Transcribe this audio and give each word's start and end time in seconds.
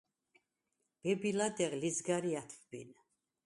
ვები 1.03 1.31
ლადეღ 1.37 1.71
ლიზგა̈რი 1.81 2.31
ა̈თვბინ; 2.41 2.89